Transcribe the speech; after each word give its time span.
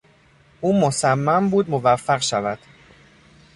او 0.61 0.79
مصمم 0.79 1.49
بود 1.49 1.69
موفق 1.69 2.21
شود. 2.21 2.59